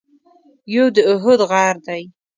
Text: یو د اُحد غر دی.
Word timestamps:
یو 0.75 0.85
د 0.95 0.97
اُحد 1.11 1.39
غر 1.51 1.75
دی. 1.85 2.03